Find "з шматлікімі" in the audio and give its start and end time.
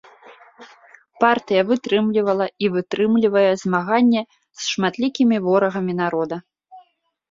4.35-5.37